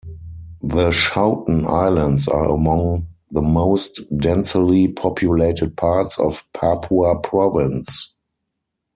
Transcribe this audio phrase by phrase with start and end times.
[0.63, 8.15] The Schouten Islands are among the most densely populated parts of Papua province.